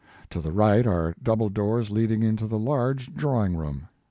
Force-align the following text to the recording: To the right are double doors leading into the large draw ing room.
To 0.31 0.41
the 0.41 0.51
right 0.51 0.87
are 0.87 1.13
double 1.21 1.49
doors 1.49 1.91
leading 1.91 2.23
into 2.23 2.47
the 2.47 2.57
large 2.57 3.13
draw 3.13 3.45
ing 3.45 3.55
room. 3.55 3.87